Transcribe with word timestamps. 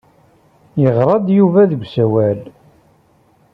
Yeɣra-d 0.81 1.27
Yuba 1.37 1.61
deg 1.71 1.81
usawal. 1.83 2.39